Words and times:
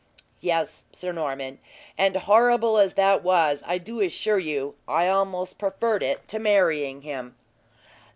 "Yes, 0.39 0.85
Sir 0.91 1.11
Norman; 1.11 1.59
and 1.95 2.15
horrible 2.15 2.79
as 2.79 2.95
that 2.95 3.21
was 3.23 3.61
I 3.67 3.77
do 3.77 3.99
assure 3.99 4.39
you 4.39 4.73
I 4.87 5.07
almost 5.07 5.59
preferred 5.59 6.01
it 6.01 6.27
to 6.29 6.39
marrying 6.39 7.03
him." 7.03 7.35